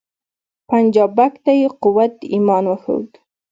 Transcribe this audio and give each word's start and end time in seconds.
پنجابک 0.67 1.33
ته 1.43 1.51
یې 1.59 1.67
قوت 1.81 2.11
د 2.19 2.21
ایمان 2.33 2.63
وښود 2.67 3.09